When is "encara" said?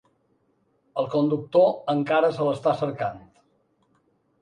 1.95-2.35